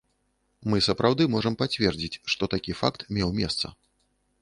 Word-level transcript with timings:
Мы 0.73 0.77
сапраўды 0.85 1.27
можам 1.35 1.59
пацвердзіць, 1.61 2.19
што 2.35 2.43
такі 2.57 2.71
факт 2.83 3.09
меў 3.19 3.29
месца. 3.41 3.65